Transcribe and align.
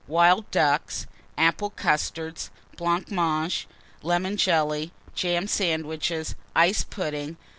Wild 0.07 0.49
Ducks. 0.49 1.05
Apple 1.37 1.69
Custards. 1.69 2.49
Blancmange. 2.75 3.67
Lemon 4.01 4.35
Jelly. 4.35 4.91
Jam 5.13 5.47
Sandwiches. 5.47 6.33
Ice 6.55 6.83
Pudding. 6.83 7.37